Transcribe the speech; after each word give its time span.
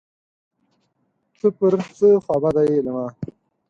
ته 1.39 1.47
پر 1.57 1.73
څه 1.97 2.07
خوابدی 2.25 2.65
یې 2.73 2.79
له 2.85 2.91
ما 2.95 3.07